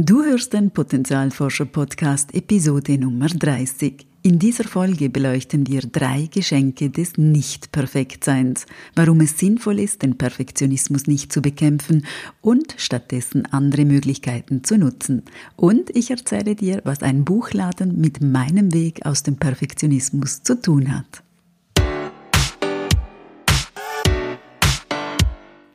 Du 0.00 0.22
hörst 0.22 0.52
den 0.52 0.70
Potenzialforscher 0.70 1.64
Podcast 1.64 2.32
Episode 2.32 2.96
Nummer 2.98 3.26
30. 3.26 4.06
In 4.22 4.38
dieser 4.38 4.62
Folge 4.62 5.10
beleuchten 5.10 5.66
wir 5.66 5.80
drei 5.80 6.28
Geschenke 6.32 6.88
des 6.88 7.18
Nicht-Perfektseins, 7.18 8.66
warum 8.94 9.20
es 9.22 9.36
sinnvoll 9.40 9.80
ist, 9.80 10.02
den 10.02 10.16
Perfektionismus 10.16 11.08
nicht 11.08 11.32
zu 11.32 11.42
bekämpfen 11.42 12.06
und 12.42 12.76
stattdessen 12.76 13.46
andere 13.46 13.84
Möglichkeiten 13.84 14.62
zu 14.62 14.78
nutzen. 14.78 15.24
Und 15.56 15.90
ich 15.96 16.12
erzähle 16.12 16.54
dir, 16.54 16.80
was 16.84 17.02
ein 17.02 17.24
Buchladen 17.24 18.00
mit 18.00 18.20
meinem 18.20 18.72
Weg 18.72 19.04
aus 19.04 19.24
dem 19.24 19.34
Perfektionismus 19.34 20.44
zu 20.44 20.62
tun 20.62 20.96
hat. 20.96 21.24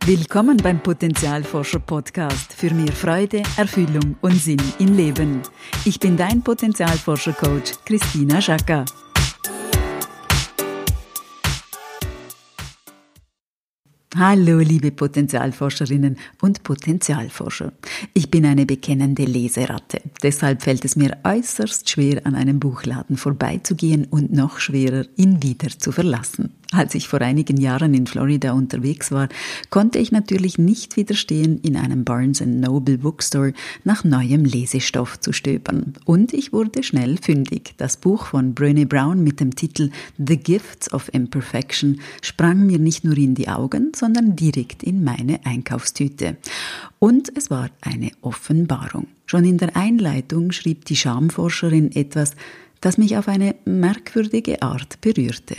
Willkommen 0.06 0.58
beim 0.58 0.84
Potenzialforscher 0.84 1.80
Podcast 1.80 2.52
für 2.52 2.74
mehr 2.74 2.92
Freude, 2.92 3.42
Erfüllung 3.56 4.18
und 4.20 4.36
Sinn 4.36 4.60
im 4.78 4.98
Leben. 4.98 5.42
Ich 5.86 5.98
bin 5.98 6.18
dein 6.18 6.42
Potenzialforscher 6.44 7.32
Coach 7.32 7.72
Christina 7.86 8.42
Schaka. 8.42 8.84
Hallo, 14.18 14.60
liebe 14.60 14.92
Potenzialforscherinnen 14.92 16.18
und 16.42 16.64
Potenzialforscher. 16.64 17.72
Ich 18.14 18.30
bin 18.30 18.46
eine 18.46 18.66
bekennende 18.66 19.24
Leseratte. 19.24 20.02
Deshalb 20.22 20.64
fällt 20.64 20.84
es 20.84 20.98
mir 20.98 21.18
äußerst 21.24 21.90
schwer, 21.90 22.26
an 22.26 22.36
einem 22.36 22.60
Buchladen 22.60 23.16
vorbeizugehen 23.16 24.04
und 24.10 24.34
noch 24.34 24.60
schwerer, 24.60 25.06
ihn 25.16 25.42
wieder 25.42 25.70
zu 25.70 25.94
verlassen. 25.94 26.54
Als 26.74 26.96
ich 26.96 27.08
vor 27.08 27.22
einigen 27.22 27.58
Jahren 27.58 27.94
in 27.94 28.08
Florida 28.08 28.54
unterwegs 28.54 29.12
war, 29.12 29.30
konnte 29.70 30.00
ich 30.00 30.12
natürlich 30.12 30.58
nicht 30.58 30.98
widerstehen, 30.98 31.60
in 31.62 31.78
einem 31.78 32.04
Barnes 32.04 32.42
Noble 32.42 32.98
Bookstore 32.98 33.54
nach 33.84 34.04
neuem 34.04 34.44
Lesestoff 34.44 35.20
zu 35.20 35.34
stöbern. 35.34 35.94
Und 36.06 36.34
ich 36.34 36.52
wurde 36.52 36.82
schnell 36.82 37.18
fündig. 37.22 37.76
Das 37.78 37.98
Buch 37.98 38.26
von 38.26 38.56
Brené 38.56 38.88
Brown 38.88 39.24
mit 39.24 39.40
dem 39.40 39.56
Titel 39.56 39.92
The 40.18 40.38
Gifts 40.38 40.92
of 40.92 41.14
Imperfection 41.14 42.02
sprang 42.24 42.66
mir 42.66 42.80
nicht 42.80 43.04
nur 43.04 43.18
in 43.18 43.36
die 43.36 43.50
Augen, 43.50 43.92
sondern 43.96 44.36
direkt 44.36 44.82
in 44.82 45.04
meine 45.04 45.46
Einkaufstüte. 45.46 46.38
Und 46.98 47.32
es 47.38 47.52
war 47.52 47.70
eine 47.82 48.12
Offenbarung. 48.22 49.06
Schon 49.28 49.46
in 49.46 49.60
der 49.60 49.76
Einleitung 49.76 50.52
schrieb 50.52 50.86
die 50.86 50.96
Schamforscherin 50.96 51.92
etwas, 51.96 52.32
das 52.82 52.98
mich 52.98 53.16
auf 53.16 53.28
eine 53.28 53.56
merkwürdige 53.66 54.62
Art 54.62 55.00
berührte. 55.02 55.56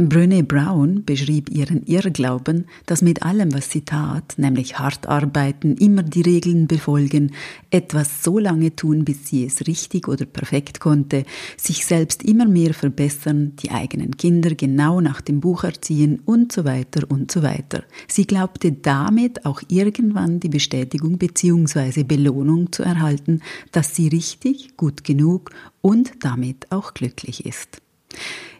Brené 0.00 0.44
Brown 0.44 1.04
beschrieb 1.04 1.50
ihren 1.50 1.82
Irrglauben, 1.82 2.66
dass 2.86 3.02
mit 3.02 3.24
allem, 3.24 3.52
was 3.52 3.72
sie 3.72 3.80
tat, 3.80 4.34
nämlich 4.36 4.78
hart 4.78 5.08
arbeiten, 5.08 5.74
immer 5.76 6.04
die 6.04 6.20
Regeln 6.20 6.68
befolgen, 6.68 7.32
etwas 7.72 8.22
so 8.22 8.38
lange 8.38 8.76
tun, 8.76 9.04
bis 9.04 9.26
sie 9.26 9.44
es 9.44 9.66
richtig 9.66 10.06
oder 10.06 10.24
perfekt 10.24 10.78
konnte, 10.78 11.24
sich 11.56 11.84
selbst 11.84 12.22
immer 12.22 12.46
mehr 12.46 12.74
verbessern, 12.74 13.56
die 13.56 13.72
eigenen 13.72 14.16
Kinder 14.16 14.54
genau 14.54 15.00
nach 15.00 15.20
dem 15.20 15.40
Buch 15.40 15.64
erziehen 15.64 16.22
und 16.24 16.52
so 16.52 16.64
weiter 16.64 17.02
und 17.10 17.32
so 17.32 17.42
weiter. 17.42 17.82
Sie 18.06 18.24
glaubte 18.24 18.70
damit 18.70 19.46
auch 19.46 19.62
irgendwann 19.66 20.38
die 20.38 20.48
Bestätigung 20.48 21.18
bzw. 21.18 22.04
Belohnung 22.04 22.70
zu 22.70 22.84
erhalten, 22.84 23.40
dass 23.72 23.96
sie 23.96 24.06
richtig, 24.06 24.76
gut 24.76 25.02
genug 25.02 25.50
und 25.80 26.12
damit 26.20 26.70
auch 26.70 26.94
glücklich 26.94 27.44
ist. 27.44 27.82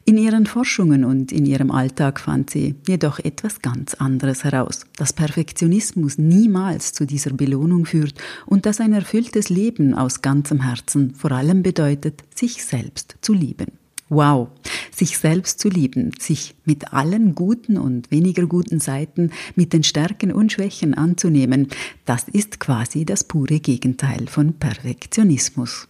In 0.09 0.17
ihren 0.17 0.47
Forschungen 0.47 1.05
und 1.05 1.33
in 1.33 1.45
ihrem 1.45 1.71
Alltag 1.71 2.19
fand 2.21 2.49
sie 2.49 2.77
jedoch 2.87 3.19
etwas 3.19 3.61
ganz 3.61 3.93
anderes 3.93 4.43
heraus, 4.43 4.87
dass 4.97 5.13
Perfektionismus 5.13 6.17
niemals 6.17 6.95
zu 6.95 7.05
dieser 7.05 7.35
Belohnung 7.35 7.85
führt 7.85 8.15
und 8.47 8.65
dass 8.65 8.81
ein 8.81 8.95
erfülltes 8.95 9.51
Leben 9.51 9.93
aus 9.93 10.23
ganzem 10.23 10.63
Herzen 10.63 11.15
vor 11.15 11.33
allem 11.33 11.63
bedeutet, 11.63 12.23
sich 12.35 12.65
selbst 12.65 13.17
zu 13.21 13.35
lieben. 13.35 13.73
Wow, 14.09 14.49
sich 14.91 15.19
selbst 15.19 15.61
zu 15.61 15.69
lieben, 15.69 16.13
sich 16.19 16.55
mit 16.65 16.95
allen 16.95 17.35
guten 17.35 17.77
und 17.77 18.11
weniger 18.11 18.47
guten 18.47 18.81
Seiten, 18.81 19.33
mit 19.57 19.75
den 19.75 19.85
Stärken 19.85 20.33
und 20.33 20.53
Schwächen 20.53 20.95
anzunehmen, 20.95 21.69
das 22.07 22.27
ist 22.29 22.61
quasi 22.61 23.05
das 23.05 23.25
pure 23.25 23.61
Gegenteil 23.61 24.27
von 24.27 24.55
Perfektionismus. 24.55 25.89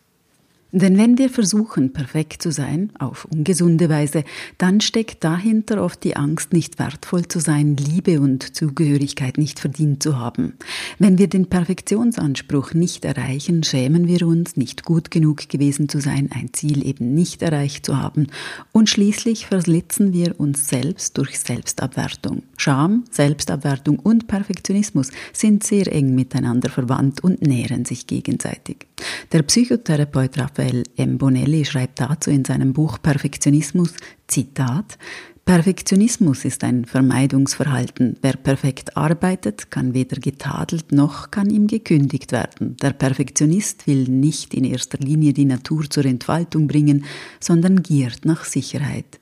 Denn 0.71 0.99
wenn 0.99 1.17
wir 1.17 1.31
versuchen, 1.31 1.95
perfekt 1.95 2.43
zu 2.43 2.53
sein, 2.53 2.93
auf 2.99 3.25
ungesunde 3.25 3.89
Weise, 3.89 4.25
dann 4.59 4.83
steckt 4.83 5.25
dahinter 5.25 5.83
oft 5.83 6.05
die 6.05 6.15
Angst, 6.15 6.53
nicht 6.53 6.79
wertvoll 6.79 7.27
zu 7.27 7.41
sein, 7.41 7.77
Liebe 7.77 8.21
und 8.21 8.55
Zugehörigkeit 8.55 9.39
nicht 9.39 9.61
verdient 9.61 10.03
zu 10.03 10.19
haben. 10.19 10.55
Wenn 10.99 11.17
wir 11.17 11.29
den 11.29 11.47
Perfektionsanspruch 11.47 12.75
nicht 12.75 13.07
erreichen, 13.07 13.63
schämen 13.63 14.09
wir 14.09 14.27
uns, 14.27 14.59
nicht 14.59 14.85
gut 14.85 15.11
genug 15.11 15.49
gewesen 15.49 15.89
zu 15.89 16.01
sein, 16.01 16.29
ein 16.35 16.53
Ziel 16.53 16.87
eben 16.87 17.15
nicht 17.15 17.41
erreicht 17.41 17.87
zu 17.87 17.97
haben. 17.97 18.27
Und 18.71 18.91
schließlich 18.91 19.47
verletzen 19.47 20.13
wir 20.13 20.39
uns 20.39 20.69
selbst 20.69 21.17
durch 21.17 21.39
Selbstabwertung. 21.39 22.43
Scham, 22.59 23.05
Selbstabwertung 23.11 23.99
und 23.99 24.29
Perfektionismus 24.29 25.13
sind 25.33 25.65
sehr 25.65 25.91
eng 25.91 26.15
miteinander 26.15 26.69
verwandt 26.69 27.25
und 27.25 27.41
nähren 27.41 27.87
sich 27.87 28.07
gegenseitig. 28.07 28.88
Der 29.33 29.43
Psychotherapeut 29.43 30.39
Raphael 30.39 30.85
M. 30.97 31.19
Bonelli 31.19 31.65
schreibt 31.65 32.01
dazu 32.01 32.31
in 32.31 32.45
seinem 32.45 32.73
Buch 32.73 32.99
Perfektionismus, 33.01 33.93
Zitat, 34.27 34.99
Perfektionismus 35.49 36.45
ist 36.45 36.63
ein 36.63 36.85
Vermeidungsverhalten. 36.85 38.19
Wer 38.21 38.35
perfekt 38.35 38.99
arbeitet, 38.99 39.71
kann 39.71 39.95
weder 39.95 40.21
getadelt 40.21 40.93
noch 40.93 41.31
kann 41.31 41.49
ihm 41.49 41.67
gekündigt 41.67 42.33
werden. 42.33 42.77
Der 42.83 42.91
Perfektionist 42.91 43.87
will 43.87 44.05
nicht 44.05 44.53
in 44.53 44.65
erster 44.65 44.99
Linie 44.99 45.33
die 45.33 45.47
Natur 45.47 45.89
zur 45.89 46.05
Entfaltung 46.05 46.69
bringen, 46.69 47.07
sondern 47.41 47.83
giert 47.83 48.27
nach 48.27 48.45
Sicherheit. 48.45 49.21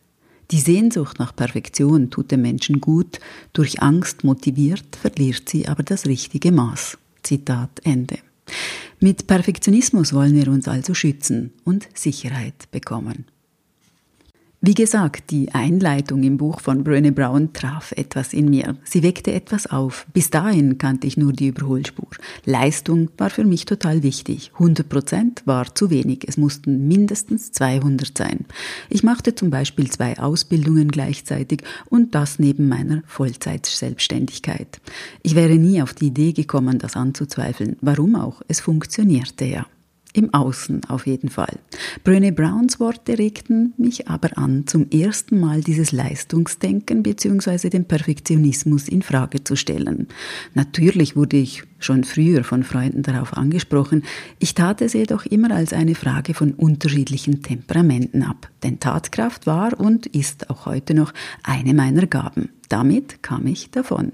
Die 0.51 0.59
Sehnsucht 0.59 1.21
nach 1.21 1.35
Perfektion 1.35 2.11
tut 2.11 2.33
dem 2.33 2.43
Menschen 2.43 2.81
gut, 2.81 3.21
durch 3.53 3.81
Angst 3.81 4.25
motiviert, 4.25 4.97
verliert 5.01 5.49
sie 5.49 5.69
aber 5.69 5.85
das 5.85 6.07
richtige 6.07 6.51
Maß. 6.51 6.99
Zitat 7.23 7.81
Ende. 7.85 8.19
Mit 9.07 9.29
Perfektionismus 9.29 10.13
wollen 10.13 10.35
wir 10.35 10.49
uns 10.49 10.67
also 10.67 10.93
schützen 10.93 11.53
und 11.63 11.87
Sicherheit 11.95 12.69
bekommen. 12.73 13.27
Wie 14.63 14.75
gesagt, 14.75 15.31
die 15.31 15.53
Einleitung 15.53 16.23
im 16.23 16.39
Buch 16.39 16.61
von 16.61 16.83
Brené 16.83 17.11
Brown 17.13 17.53
traf 17.53 17.93
etwas 17.93 18.33
in 18.33 18.49
mir. 18.49 18.77
Sie 18.85 19.03
weckte 19.03 19.33
etwas 19.33 19.67
auf. 19.67 20.07
Bis 20.15 20.31
dahin 20.31 20.79
kannte 20.79 21.07
ich 21.07 21.19
nur 21.19 21.35
die 21.35 21.49
Überholspur. 21.49 22.09
Leistung 22.47 23.11
war 23.19 23.29
für 23.29 23.45
mich 23.45 23.67
total 23.67 24.03
wichtig. 24.03 24.53
100 24.55 24.89
Prozent 24.89 25.43
war 25.45 25.75
zu 25.75 25.91
wenig. 25.91 26.25
Es 26.27 26.39
mussten 26.39 26.89
mindestens 26.89 27.53
200 27.53 28.17
sein. 28.17 28.47
Ich 28.89 29.03
machte 29.03 29.35
zum 29.35 29.51
Beispiel 29.51 29.91
zwei 29.91 30.19
Ausbildungen 30.19 30.91
gleichzeitig 30.91 31.63
und 31.91 32.15
das 32.15 32.39
neben 32.39 32.67
meiner 32.67 33.03
Vollzeitselbstständigkeit. 33.07 34.81
Ich 35.23 35.35
wäre 35.35 35.57
nie 35.57 35.83
auf 35.83 35.93
die 35.93 36.07
Idee 36.07 36.33
gekommen, 36.33 36.79
das 36.79 36.97
anzuzweifeln. 36.97 37.77
Warum 37.83 38.17
auch? 38.17 38.41
Es 38.49 38.61
funktionierte 38.61 39.45
ja. 39.45 39.67
Im 40.17 40.33
Außen 40.33 40.87
auf 40.89 41.07
jeden 41.07 41.29
Fall. 41.29 41.59
Brené 42.03 42.33
Browns 42.33 42.81
Worte 42.81 43.19
regten 43.19 43.75
mich 43.77 44.09
aber 44.09 44.39
an, 44.39 44.67
zum 44.67 44.89
ersten 44.91 45.39
Mal 45.39 45.61
dieses 45.61 45.93
Leistungsdenken 45.93 47.03
bzw. 47.03 47.69
den 47.69 47.85
Perfektionismus 47.85 48.89
in 48.89 49.03
Frage 49.03 49.45
zu 49.45 49.57
stellen. 49.57 50.09
Natürlich 50.55 51.17
wurde 51.17 51.37
ich 51.37 51.65
schon 51.79 52.03
früher 52.03 52.45
von 52.45 52.63
Freunden 52.63 53.03
darauf 53.03 53.37
angesprochen, 53.37 54.05
ich 54.39 54.55
tat 54.55 54.81
es 54.81 54.95
jedoch 54.95 55.27
immer 55.27 55.51
als 55.51 55.75
eine 55.75 55.95
Frage 55.95 56.33
von 56.33 56.53
unterschiedlichen 56.55 57.43
Temperamenten 57.43 58.23
ab. 58.23 58.49
Denn 58.63 58.81
Tatkraft 58.81 59.47
war 59.47 59.79
und 59.79 60.07
ist 60.07 60.49
auch 60.49 60.65
heute 60.65 60.95
noch 60.95 61.13
eine 61.43 61.75
meiner 61.75 62.07
Gaben. 62.07 62.49
Damit 62.71 63.23
kam 63.23 63.47
ich 63.47 63.71
davon. 63.71 64.13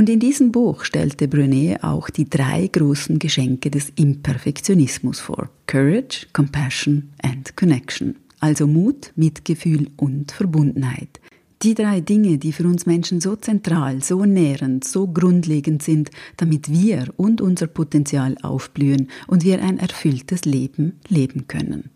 Und 0.00 0.08
in 0.08 0.18
diesem 0.18 0.50
Buch 0.50 0.84
stellte 0.84 1.26
Brené 1.26 1.84
auch 1.84 2.08
die 2.08 2.24
drei 2.24 2.66
großen 2.68 3.18
Geschenke 3.18 3.70
des 3.70 3.92
Imperfektionismus 3.96 5.20
vor. 5.20 5.50
Courage, 5.66 6.26
Compassion 6.32 7.10
and 7.22 7.54
Connection. 7.54 8.16
Also 8.38 8.66
Mut, 8.66 9.12
Mitgefühl 9.14 9.88
und 9.98 10.32
Verbundenheit. 10.32 11.20
Die 11.60 11.74
drei 11.74 12.00
Dinge, 12.00 12.38
die 12.38 12.52
für 12.52 12.64
uns 12.64 12.86
Menschen 12.86 13.20
so 13.20 13.36
zentral, 13.36 14.02
so 14.02 14.24
nährend, 14.24 14.84
so 14.84 15.06
grundlegend 15.06 15.82
sind, 15.82 16.10
damit 16.38 16.72
wir 16.72 17.12
und 17.18 17.42
unser 17.42 17.66
Potenzial 17.66 18.36
aufblühen 18.40 19.10
und 19.26 19.44
wir 19.44 19.62
ein 19.62 19.78
erfülltes 19.78 20.46
Leben 20.46 20.98
leben 21.08 21.46
können. 21.46 21.90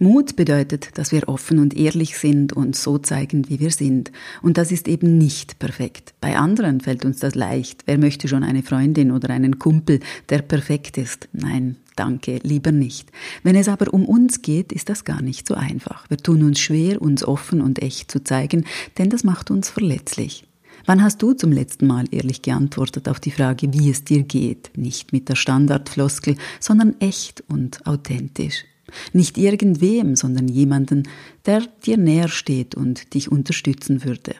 Mut 0.00 0.36
bedeutet, 0.36 0.96
dass 0.96 1.10
wir 1.10 1.28
offen 1.28 1.58
und 1.58 1.76
ehrlich 1.76 2.16
sind 2.18 2.52
und 2.52 2.76
so 2.76 2.98
zeigen, 2.98 3.48
wie 3.48 3.58
wir 3.58 3.70
sind. 3.70 4.12
Und 4.42 4.56
das 4.56 4.70
ist 4.70 4.86
eben 4.86 5.18
nicht 5.18 5.58
perfekt. 5.58 6.14
Bei 6.20 6.36
anderen 6.38 6.80
fällt 6.80 7.04
uns 7.04 7.18
das 7.18 7.34
leicht. 7.34 7.82
Wer 7.86 7.98
möchte 7.98 8.28
schon 8.28 8.44
eine 8.44 8.62
Freundin 8.62 9.10
oder 9.10 9.30
einen 9.30 9.58
Kumpel, 9.58 9.98
der 10.28 10.42
perfekt 10.42 10.98
ist? 10.98 11.28
Nein, 11.32 11.76
danke, 11.96 12.38
lieber 12.44 12.70
nicht. 12.70 13.10
Wenn 13.42 13.56
es 13.56 13.68
aber 13.68 13.92
um 13.92 14.04
uns 14.04 14.42
geht, 14.42 14.72
ist 14.72 14.88
das 14.88 15.04
gar 15.04 15.20
nicht 15.20 15.48
so 15.48 15.54
einfach. 15.54 16.08
Wir 16.08 16.18
tun 16.18 16.44
uns 16.44 16.60
schwer, 16.60 17.02
uns 17.02 17.24
offen 17.24 17.60
und 17.60 17.82
echt 17.82 18.10
zu 18.10 18.22
zeigen, 18.22 18.64
denn 18.98 19.10
das 19.10 19.24
macht 19.24 19.50
uns 19.50 19.68
verletzlich. 19.68 20.44
Wann 20.86 21.02
hast 21.02 21.20
du 21.22 21.32
zum 21.32 21.50
letzten 21.50 21.88
Mal 21.88 22.04
ehrlich 22.12 22.40
geantwortet 22.42 23.08
auf 23.08 23.18
die 23.18 23.32
Frage, 23.32 23.72
wie 23.74 23.90
es 23.90 24.04
dir 24.04 24.22
geht? 24.22 24.70
Nicht 24.76 25.12
mit 25.12 25.28
der 25.28 25.34
Standardfloskel, 25.34 26.36
sondern 26.60 26.94
echt 27.00 27.42
und 27.48 27.84
authentisch. 27.84 28.64
Nicht 29.12 29.38
irgendwem, 29.38 30.16
sondern 30.16 30.48
jemanden, 30.48 31.04
der 31.46 31.62
dir 31.84 31.96
näher 31.96 32.28
steht 32.28 32.74
und 32.74 33.14
dich 33.14 33.30
unterstützen 33.30 34.04
würde. 34.04 34.34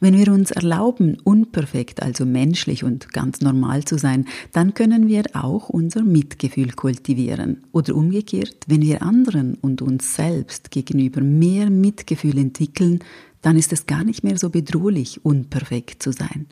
Wenn 0.00 0.16
wir 0.16 0.32
uns 0.32 0.50
erlauben, 0.50 1.18
unperfekt, 1.24 2.02
also 2.02 2.24
menschlich 2.24 2.84
und 2.84 3.12
ganz 3.12 3.40
normal 3.40 3.84
zu 3.84 3.98
sein, 3.98 4.26
dann 4.52 4.74
können 4.74 5.08
wir 5.08 5.24
auch 5.34 5.68
unser 5.68 6.02
Mitgefühl 6.02 6.72
kultivieren. 6.72 7.64
Oder 7.72 7.94
umgekehrt, 7.94 8.56
wenn 8.66 8.82
wir 8.82 9.02
anderen 9.02 9.54
und 9.54 9.82
uns 9.82 10.14
selbst 10.14 10.70
gegenüber 10.70 11.20
mehr 11.20 11.70
Mitgefühl 11.70 12.38
entwickeln, 12.38 13.00
dann 13.42 13.56
ist 13.56 13.72
es 13.72 13.86
gar 13.86 14.04
nicht 14.04 14.24
mehr 14.24 14.38
so 14.38 14.50
bedrohlich, 14.50 15.24
unperfekt 15.24 16.02
zu 16.02 16.12
sein. 16.12 16.46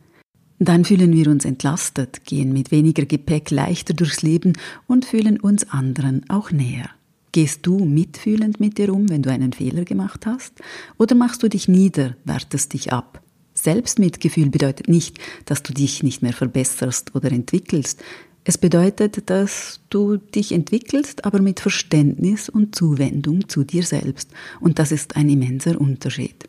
Dann 0.58 0.84
fühlen 0.84 1.12
wir 1.12 1.28
uns 1.28 1.44
entlastet, 1.44 2.24
gehen 2.24 2.52
mit 2.52 2.70
weniger 2.70 3.04
Gepäck 3.04 3.50
leichter 3.50 3.92
durchs 3.94 4.22
Leben 4.22 4.54
und 4.86 5.04
fühlen 5.04 5.38
uns 5.38 5.70
anderen 5.70 6.28
auch 6.30 6.50
näher. 6.50 6.88
Gehst 7.32 7.66
du 7.66 7.84
mitfühlend 7.84 8.60
mit 8.60 8.78
dir 8.78 8.94
um, 8.94 9.10
wenn 9.10 9.22
du 9.22 9.30
einen 9.30 9.52
Fehler 9.52 9.84
gemacht 9.84 10.24
hast? 10.24 10.54
Oder 10.96 11.14
machst 11.14 11.42
du 11.42 11.48
dich 11.48 11.68
nieder, 11.68 12.16
wertest 12.24 12.72
dich 12.72 12.92
ab? 12.92 13.22
Selbstmitgefühl 13.52 14.48
bedeutet 14.48 14.88
nicht, 14.88 15.18
dass 15.44 15.62
du 15.62 15.74
dich 15.74 16.02
nicht 16.02 16.22
mehr 16.22 16.32
verbesserst 16.32 17.14
oder 17.14 17.30
entwickelst. 17.32 18.02
Es 18.44 18.56
bedeutet, 18.56 19.28
dass 19.28 19.80
du 19.90 20.16
dich 20.16 20.52
entwickelst, 20.52 21.26
aber 21.26 21.40
mit 21.40 21.60
Verständnis 21.60 22.48
und 22.48 22.74
Zuwendung 22.74 23.48
zu 23.48 23.64
dir 23.64 23.82
selbst. 23.82 24.30
Und 24.60 24.78
das 24.78 24.92
ist 24.92 25.16
ein 25.16 25.28
immenser 25.28 25.78
Unterschied. 25.78 26.48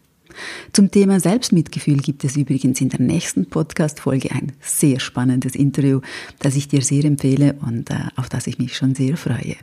Zum 0.74 0.92
Thema 0.92 1.20
Selbstmitgefühl 1.20 1.98
gibt 1.98 2.24
es 2.24 2.38
übrigens 2.38 2.82
in 2.82 2.90
der 2.90 3.02
nächsten 3.02 3.46
Podcast-Folge 3.46 4.32
ein 4.32 4.54
sehr 4.62 5.00
spannendes 5.00 5.56
Interview, 5.56 6.02
das 6.40 6.56
ich 6.56 6.68
dir 6.68 6.82
sehr 6.82 7.06
empfehle 7.06 7.56
und 7.62 7.90
äh, 7.90 7.96
auf 8.16 8.30
das 8.30 8.48
ich 8.48 8.60
mich 8.60 8.76
schon 8.76 8.96
sehr 8.96 9.18
freue. 9.18 9.56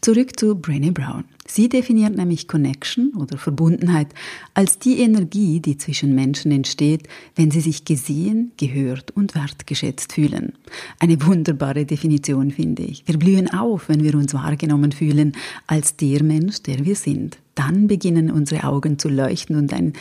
Zurück 0.00 0.40
zu 0.40 0.54
Brené 0.54 0.92
Brown. 0.92 1.24
Sie 1.46 1.68
definiert 1.68 2.16
nämlich 2.16 2.48
Connection 2.48 3.12
oder 3.18 3.36
Verbundenheit 3.36 4.08
als 4.54 4.78
die 4.78 5.00
Energie, 5.00 5.60
die 5.60 5.76
zwischen 5.76 6.14
Menschen 6.14 6.52
entsteht, 6.52 7.06
wenn 7.36 7.50
sie 7.50 7.60
sich 7.60 7.84
gesehen, 7.84 8.52
gehört 8.56 9.10
und 9.10 9.34
wertgeschätzt 9.34 10.14
fühlen. 10.14 10.54
Eine 11.00 11.22
wunderbare 11.26 11.84
Definition 11.84 12.50
finde 12.50 12.84
ich. 12.84 13.06
Wir 13.06 13.18
blühen 13.18 13.50
auf, 13.50 13.90
wenn 13.90 14.02
wir 14.02 14.14
uns 14.14 14.32
wahrgenommen 14.32 14.92
fühlen 14.92 15.32
als 15.66 15.96
der 15.96 16.22
Mensch, 16.22 16.62
der 16.62 16.86
wir 16.86 16.96
sind. 16.96 17.36
Dann 17.60 17.88
beginnen 17.88 18.30
unsere 18.30 18.64
Augen 18.64 18.98
zu 18.98 19.10
leuchten 19.10 19.54
und 19.56 19.74
eine 19.74 19.92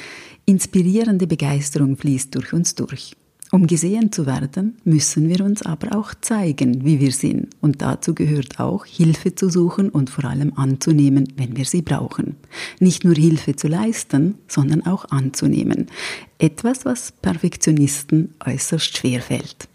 inspirierende 0.45 1.27
Begeisterung 1.27 1.97
fließt 1.97 2.33
durch 2.33 2.53
uns 2.53 2.73
durch. 2.73 3.17
Um 3.51 3.67
gesehen 3.67 4.13
zu 4.13 4.25
werden, 4.25 4.77
müssen 4.85 5.27
wir 5.27 5.43
uns 5.43 5.63
aber 5.63 5.97
auch 5.97 6.13
zeigen, 6.21 6.85
wie 6.85 7.01
wir 7.01 7.11
sind. 7.11 7.49
Und 7.59 7.81
dazu 7.81 8.15
gehört 8.15 8.61
auch, 8.61 8.85
Hilfe 8.85 9.35
zu 9.35 9.49
suchen 9.49 9.89
und 9.89 10.09
vor 10.09 10.23
allem 10.23 10.53
anzunehmen, 10.55 11.33
wenn 11.35 11.57
wir 11.57 11.65
sie 11.65 11.81
brauchen. 11.81 12.37
Nicht 12.79 13.03
nur 13.03 13.15
Hilfe 13.15 13.57
zu 13.57 13.67
leisten, 13.67 14.35
sondern 14.47 14.85
auch 14.85 15.03
anzunehmen. 15.11 15.87
Etwas, 16.37 16.85
was 16.85 17.11
Perfektionisten 17.11 18.35
äußerst 18.45 18.95
schwer 18.95 19.19
fällt. 19.21 19.67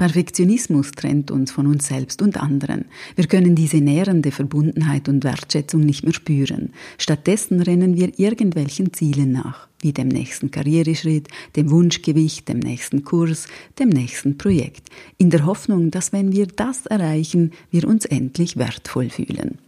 Perfektionismus 0.00 0.92
trennt 0.92 1.30
uns 1.30 1.52
von 1.52 1.66
uns 1.66 1.86
selbst 1.86 2.22
und 2.22 2.38
anderen. 2.38 2.86
Wir 3.16 3.26
können 3.26 3.54
diese 3.54 3.82
nährende 3.82 4.30
Verbundenheit 4.30 5.10
und 5.10 5.24
Wertschätzung 5.24 5.82
nicht 5.82 6.04
mehr 6.04 6.14
spüren. 6.14 6.72
Stattdessen 6.96 7.60
rennen 7.60 7.98
wir 7.98 8.18
irgendwelchen 8.18 8.94
Zielen 8.94 9.32
nach, 9.32 9.68
wie 9.82 9.92
dem 9.92 10.08
nächsten 10.08 10.50
Karriereschritt, 10.50 11.28
dem 11.54 11.70
Wunschgewicht, 11.70 12.48
dem 12.48 12.60
nächsten 12.60 13.04
Kurs, 13.04 13.46
dem 13.78 13.90
nächsten 13.90 14.38
Projekt, 14.38 14.88
in 15.18 15.28
der 15.28 15.44
Hoffnung, 15.44 15.90
dass 15.90 16.14
wenn 16.14 16.32
wir 16.32 16.46
das 16.46 16.86
erreichen, 16.86 17.52
wir 17.70 17.86
uns 17.86 18.06
endlich 18.06 18.56
wertvoll 18.56 19.10
fühlen. 19.10 19.58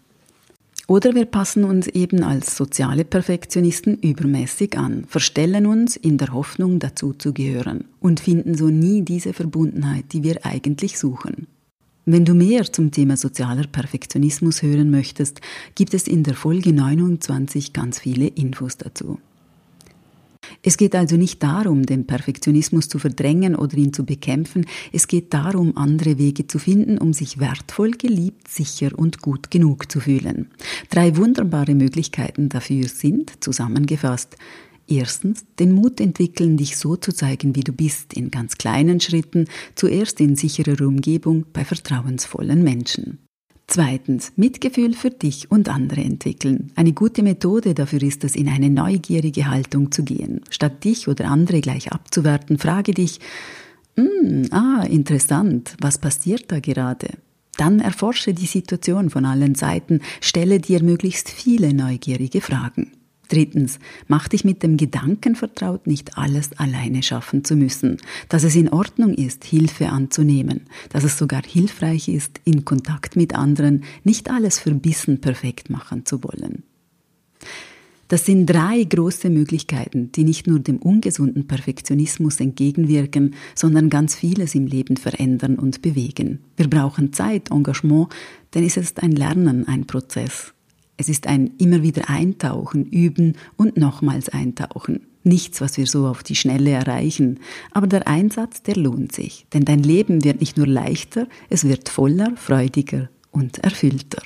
Oder 0.92 1.14
wir 1.14 1.24
passen 1.24 1.64
uns 1.64 1.86
eben 1.86 2.22
als 2.22 2.54
soziale 2.54 3.06
Perfektionisten 3.06 3.96
übermäßig 3.96 4.76
an, 4.76 5.06
verstellen 5.08 5.64
uns 5.64 5.96
in 5.96 6.18
der 6.18 6.34
Hoffnung 6.34 6.80
dazu 6.80 7.14
zu 7.14 7.32
gehören 7.32 7.84
und 7.98 8.20
finden 8.20 8.54
so 8.54 8.66
nie 8.66 9.00
diese 9.00 9.32
Verbundenheit, 9.32 10.12
die 10.12 10.22
wir 10.22 10.44
eigentlich 10.44 10.98
suchen. 10.98 11.46
Wenn 12.04 12.26
du 12.26 12.34
mehr 12.34 12.70
zum 12.70 12.90
Thema 12.90 13.16
sozialer 13.16 13.66
Perfektionismus 13.68 14.60
hören 14.60 14.90
möchtest, 14.90 15.40
gibt 15.74 15.94
es 15.94 16.06
in 16.06 16.24
der 16.24 16.34
Folge 16.34 16.74
29 16.74 17.72
ganz 17.72 17.98
viele 17.98 18.26
Infos 18.26 18.76
dazu. 18.76 19.18
Es 20.64 20.76
geht 20.76 20.94
also 20.94 21.16
nicht 21.16 21.42
darum, 21.42 21.84
den 21.84 22.06
Perfektionismus 22.06 22.88
zu 22.88 23.00
verdrängen 23.00 23.56
oder 23.56 23.76
ihn 23.76 23.92
zu 23.92 24.04
bekämpfen, 24.04 24.64
es 24.92 25.08
geht 25.08 25.34
darum, 25.34 25.76
andere 25.76 26.18
Wege 26.18 26.46
zu 26.46 26.60
finden, 26.60 26.98
um 26.98 27.12
sich 27.12 27.40
wertvoll, 27.40 27.90
geliebt, 27.92 28.46
sicher 28.46 28.90
und 28.96 29.20
gut 29.20 29.50
genug 29.50 29.90
zu 29.90 29.98
fühlen. 29.98 30.50
Drei 30.88 31.16
wunderbare 31.16 31.74
Möglichkeiten 31.74 32.48
dafür 32.48 32.88
sind, 32.88 33.32
zusammengefasst, 33.42 34.36
Erstens, 34.88 35.44
den 35.58 35.72
Mut 35.72 36.00
entwickeln, 36.00 36.56
dich 36.56 36.76
so 36.76 36.96
zu 36.96 37.12
zeigen, 37.12 37.54
wie 37.54 37.62
du 37.62 37.72
bist, 37.72 38.12
in 38.14 38.30
ganz 38.30 38.58
kleinen 38.58 39.00
Schritten, 39.00 39.46
zuerst 39.74 40.20
in 40.20 40.36
sicherer 40.36 40.84
Umgebung 40.84 41.46
bei 41.52 41.64
vertrauensvollen 41.64 42.62
Menschen. 42.62 43.20
Zweitens, 43.74 44.34
Mitgefühl 44.36 44.92
für 44.92 45.08
dich 45.08 45.50
und 45.50 45.70
andere 45.70 46.02
entwickeln. 46.02 46.72
Eine 46.76 46.92
gute 46.92 47.22
Methode 47.22 47.72
dafür 47.72 48.02
ist 48.02 48.22
es, 48.22 48.36
in 48.36 48.50
eine 48.50 48.68
neugierige 48.68 49.48
Haltung 49.48 49.90
zu 49.90 50.04
gehen. 50.04 50.42
Statt 50.50 50.84
dich 50.84 51.08
oder 51.08 51.30
andere 51.30 51.62
gleich 51.62 51.90
abzuwerten, 51.90 52.58
frage 52.58 52.92
dich, 52.92 53.18
mm, 53.96 54.42
ah, 54.50 54.84
interessant, 54.90 55.74
was 55.80 55.96
passiert 55.96 56.52
da 56.52 56.60
gerade? 56.60 57.16
Dann 57.56 57.80
erforsche 57.80 58.34
die 58.34 58.44
Situation 58.44 59.08
von 59.08 59.24
allen 59.24 59.54
Seiten, 59.54 60.00
stelle 60.20 60.60
dir 60.60 60.82
möglichst 60.82 61.30
viele 61.30 61.72
neugierige 61.72 62.42
Fragen. 62.42 62.92
Drittens, 63.32 63.78
mach 64.08 64.28
dich 64.28 64.44
mit 64.44 64.62
dem 64.62 64.76
Gedanken 64.76 65.36
vertraut, 65.36 65.86
nicht 65.86 66.18
alles 66.18 66.50
alleine 66.58 67.02
schaffen 67.02 67.44
zu 67.44 67.56
müssen, 67.56 67.96
dass 68.28 68.44
es 68.44 68.54
in 68.54 68.68
Ordnung 68.68 69.14
ist, 69.14 69.42
Hilfe 69.42 69.88
anzunehmen, 69.88 70.66
dass 70.90 71.02
es 71.02 71.16
sogar 71.16 71.42
hilfreich 71.42 72.08
ist, 72.08 72.42
in 72.44 72.66
Kontakt 72.66 73.16
mit 73.16 73.34
anderen 73.34 73.84
nicht 74.04 74.30
alles 74.30 74.58
verbissen 74.58 75.22
perfekt 75.22 75.70
machen 75.70 76.04
zu 76.04 76.22
wollen. 76.22 76.64
Das 78.08 78.26
sind 78.26 78.44
drei 78.44 78.84
große 78.84 79.30
Möglichkeiten, 79.30 80.12
die 80.12 80.24
nicht 80.24 80.46
nur 80.46 80.60
dem 80.60 80.76
ungesunden 80.76 81.46
Perfektionismus 81.46 82.38
entgegenwirken, 82.38 83.34
sondern 83.54 83.88
ganz 83.88 84.14
vieles 84.14 84.54
im 84.54 84.66
Leben 84.66 84.98
verändern 84.98 85.58
und 85.58 85.80
bewegen. 85.80 86.40
Wir 86.58 86.68
brauchen 86.68 87.14
Zeit, 87.14 87.50
Engagement, 87.50 88.10
denn 88.52 88.64
es 88.64 88.76
ist 88.76 89.02
ein 89.02 89.12
Lernen, 89.12 89.66
ein 89.66 89.86
Prozess. 89.86 90.52
Es 90.96 91.08
ist 91.08 91.26
ein 91.26 91.52
immer 91.58 91.82
wieder 91.82 92.08
Eintauchen, 92.08 92.86
Üben 92.86 93.36
und 93.56 93.76
nochmals 93.76 94.28
Eintauchen. 94.28 95.00
Nichts, 95.24 95.60
was 95.60 95.76
wir 95.76 95.86
so 95.86 96.06
auf 96.06 96.22
die 96.22 96.34
Schnelle 96.34 96.70
erreichen, 96.70 97.38
aber 97.70 97.86
der 97.86 98.08
Einsatz, 98.08 98.62
der 98.62 98.76
lohnt 98.76 99.12
sich, 99.12 99.46
denn 99.52 99.64
dein 99.64 99.82
Leben 99.82 100.24
wird 100.24 100.40
nicht 100.40 100.56
nur 100.56 100.66
leichter, 100.66 101.28
es 101.48 101.64
wird 101.64 101.88
voller, 101.88 102.36
freudiger 102.36 103.08
und 103.30 103.58
erfüllter. 103.58 104.22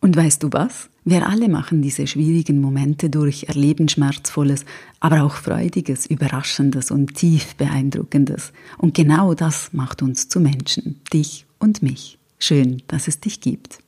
Und 0.00 0.16
weißt 0.16 0.42
du 0.42 0.52
was? 0.52 0.88
Wir 1.04 1.28
alle 1.28 1.48
machen 1.48 1.82
diese 1.82 2.06
schwierigen 2.06 2.60
Momente 2.60 3.10
durch, 3.10 3.44
erleben 3.44 3.88
Schmerzvolles, 3.88 4.64
aber 5.00 5.22
auch 5.22 5.34
Freudiges, 5.34 6.06
Überraschendes 6.06 6.90
und 6.90 7.14
tief 7.14 7.54
Beeindruckendes. 7.56 8.52
Und 8.78 8.94
genau 8.94 9.34
das 9.34 9.72
macht 9.72 10.02
uns 10.02 10.28
zu 10.28 10.40
Menschen, 10.40 11.00
dich 11.12 11.46
und 11.58 11.82
mich. 11.82 12.18
Schön, 12.38 12.82
dass 12.88 13.08
es 13.08 13.20
dich 13.20 13.40
gibt. 13.40 13.78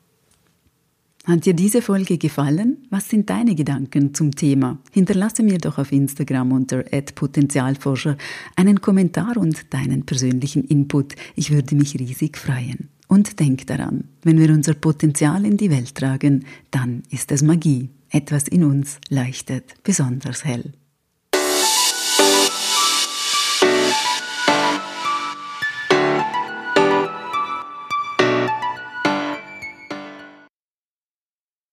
Hat 1.29 1.45
dir 1.45 1.53
diese 1.53 1.83
Folge 1.83 2.17
gefallen? 2.17 2.87
Was 2.89 3.11
sind 3.11 3.29
deine 3.29 3.55
Gedanken 3.55 4.15
zum 4.15 4.35
Thema? 4.35 4.79
Hinterlasse 4.93 5.43
mir 5.43 5.59
doch 5.59 5.77
auf 5.77 5.93
Instagram 5.93 6.53
unter 6.53 6.85
@potenzialforscher 7.15 8.17
einen 8.57 8.81
Kommentar 8.81 9.37
und 9.37 9.75
deinen 9.75 10.07
persönlichen 10.07 10.65
Input. 10.65 11.17
Ich 11.37 11.51
würde 11.51 11.77
mich 11.77 11.99
riesig 11.99 12.39
freuen. 12.39 12.89
Und 13.09 13.41
denk 13.41 13.67
daran, 13.67 14.05
wenn 14.23 14.39
wir 14.39 14.49
unser 14.49 14.73
Potenzial 14.73 15.45
in 15.45 15.59
die 15.59 15.71
Welt 15.71 15.95
tragen, 15.95 16.47
dann 16.71 17.03
ist 17.11 17.31
es 17.31 17.43
Magie. 17.43 17.91
Etwas 18.09 18.49
in 18.49 18.65
uns 18.65 18.99
leuchtet 19.11 19.75
besonders 19.85 20.47
hell. 20.47 20.73